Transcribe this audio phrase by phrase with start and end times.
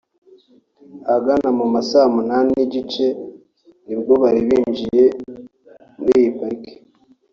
[1.07, 3.05] Ahagana mu ma saa munani n’igice
[3.85, 5.05] ni bwo bari binjiye
[5.99, 6.73] muri iyi parike